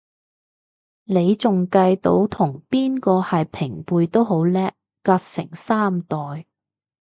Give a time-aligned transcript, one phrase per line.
[1.03, 6.47] 你仲計到同邊個係平輩都好叻，隔成三代